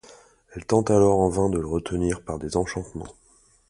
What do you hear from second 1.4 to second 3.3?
de le retenir par des enchantements.